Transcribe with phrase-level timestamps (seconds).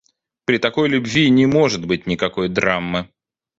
[0.45, 3.07] При такой любви не может быть никакой драмы.